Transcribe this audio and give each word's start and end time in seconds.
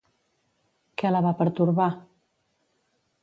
Què 1.01 1.11
la 1.11 1.21
va 1.27 1.33
pertorbar? 1.43 1.91